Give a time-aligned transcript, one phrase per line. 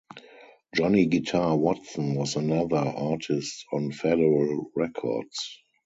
[0.73, 5.59] Johnny "Guitar" Watson was another artist on Federal Records.